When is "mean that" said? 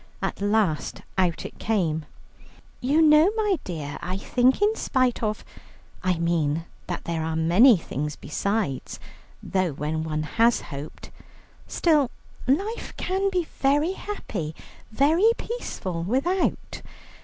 6.17-7.03